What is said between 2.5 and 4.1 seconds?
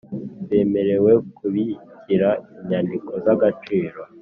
inyandiko z agaciro